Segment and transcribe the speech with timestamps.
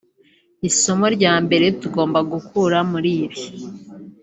[0.69, 3.39] “Isomo rya mbere tugomba gukura muri ibi